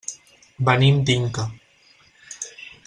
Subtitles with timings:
[0.69, 1.47] Venim d'Inca.